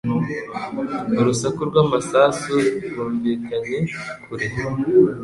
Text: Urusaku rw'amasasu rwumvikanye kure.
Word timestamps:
Urusaku 1.19 1.59
rw'amasasu 1.69 2.55
rwumvikanye 2.85 3.77
kure. 4.23 4.45